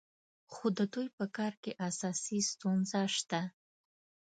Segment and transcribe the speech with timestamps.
[0.51, 3.41] خو د دوی په کار کې اساسي ستونزه شته.